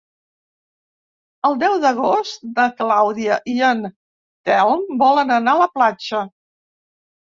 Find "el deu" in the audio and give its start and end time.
1.49-1.75